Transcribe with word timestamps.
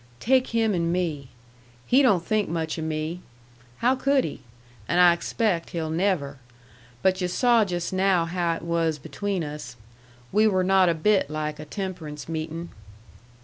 "Take 0.19 0.47
him 0.47 0.73
and 0.73 0.91
me. 0.91 1.29
He 1.85 2.01
don't 2.01 2.25
think 2.25 2.49
much 2.49 2.79
o' 2.79 2.81
me! 2.81 3.21
How 3.85 3.95
could 3.95 4.23
he? 4.23 4.41
And 4.87 4.99
I 4.99 5.13
expect 5.13 5.69
he'll 5.69 5.91
never. 5.91 6.39
But 7.03 7.21
yu' 7.21 7.27
saw 7.27 7.63
just 7.65 7.93
now 7.93 8.25
how 8.25 8.55
it 8.55 8.63
was 8.63 8.97
between 8.97 9.43
us. 9.43 9.75
We 10.31 10.47
were 10.47 10.63
not 10.63 10.89
a 10.89 10.95
bit 10.95 11.29
like 11.29 11.59
a 11.59 11.65
temperance 11.65 12.27
meetin'." 12.27 12.69